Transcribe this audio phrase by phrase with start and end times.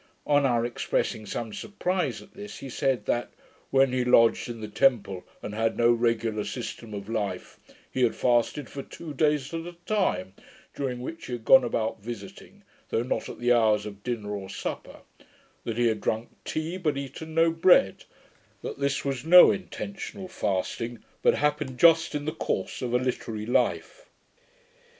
[0.25, 3.29] On our expressing some surprise at this, he said, that,
[3.69, 7.59] 'when he lodged in the Temple, and had no regular system of life,
[7.91, 10.33] he had fasted for two days at a time,
[10.75, 14.49] during which he had gone about visiting, though not at the hours of dinner or
[14.49, 15.01] supper;
[15.65, 18.05] that he had drunk tea, but eaten no bread;
[18.63, 23.45] that this was no intentional fasting, but happened just in the course of a literary
[23.45, 24.09] life'.